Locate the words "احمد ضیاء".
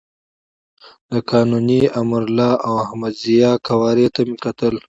2.85-3.55